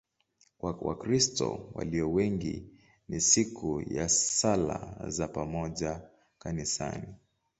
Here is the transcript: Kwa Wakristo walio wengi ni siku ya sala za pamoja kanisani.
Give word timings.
Kwa 0.57 0.71
Wakristo 0.81 1.69
walio 1.73 2.11
wengi 2.13 2.69
ni 3.09 3.21
siku 3.21 3.83
ya 3.87 4.09
sala 4.09 4.97
za 5.07 5.27
pamoja 5.27 6.01
kanisani. 6.39 7.13